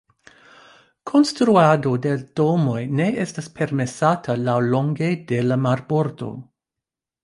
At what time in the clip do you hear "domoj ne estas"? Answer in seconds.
2.41-3.53